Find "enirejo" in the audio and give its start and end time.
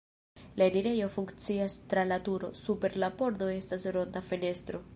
0.69-1.09